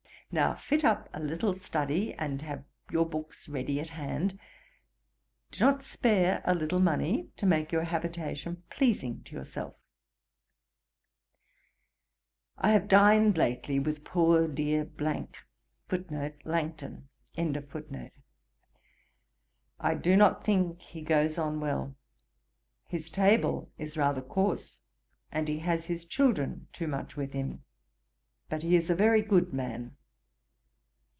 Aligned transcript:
Now 0.33 0.53
fit 0.55 0.85
up 0.85 1.09
a 1.11 1.19
little 1.19 1.53
study, 1.53 2.13
and 2.13 2.41
have 2.41 2.63
your 2.89 3.05
books 3.05 3.49
ready 3.49 3.81
at 3.81 3.89
hand; 3.89 4.39
do 5.51 5.61
not 5.65 5.83
spare 5.83 6.41
a 6.45 6.55
little 6.55 6.79
money, 6.79 7.27
to 7.35 7.45
make 7.45 7.73
your 7.73 7.83
habitation 7.83 8.63
pleasing 8.69 9.23
to 9.23 9.35
yourself. 9.35 9.73
'I 12.59 12.69
have 12.69 12.87
dined 12.87 13.37
lately 13.37 13.77
with 13.77 14.05
poor 14.05 14.47
dear. 14.47 14.89
I 15.03 16.43
do 19.99 20.15
not 20.15 20.45
think 20.45 20.81
he 20.81 21.01
goes 21.01 21.37
on 21.37 21.59
well. 21.59 21.95
His 22.87 23.09
table 23.09 23.69
is 23.77 23.97
rather 23.97 24.21
coarse, 24.21 24.79
and 25.29 25.49
he 25.49 25.59
has 25.59 25.87
his 25.87 26.05
children 26.05 26.69
too 26.71 26.87
much 26.87 27.15
about 27.17 27.33
him. 27.33 27.65
But 28.47 28.63
he 28.63 28.77
is 28.77 28.89
a 28.89 28.95
very 28.95 29.21
good 29.21 29.51
man. 29.53 29.97